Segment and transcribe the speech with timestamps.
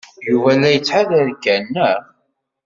[0.29, 2.01] Yuba la yettḥadar kan, naɣ?